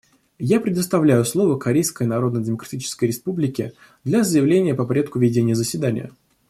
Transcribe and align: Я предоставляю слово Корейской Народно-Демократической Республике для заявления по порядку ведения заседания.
Я 0.39 0.59
предоставляю 0.59 1.23
слово 1.25 1.59
Корейской 1.59 2.07
Народно-Демократической 2.07 3.05
Республике 3.05 3.73
для 4.03 4.23
заявления 4.23 4.73
по 4.73 4.83
порядку 4.87 5.19
ведения 5.19 5.53
заседания. 5.53 6.09